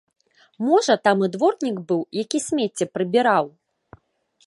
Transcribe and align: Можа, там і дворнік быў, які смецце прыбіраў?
Можа, 0.69 0.95
там 1.07 1.21
і 1.27 1.29
дворнік 1.35 1.77
быў, 1.91 2.01
які 2.23 2.43
смецце 2.49 2.85
прыбіраў? 2.97 3.45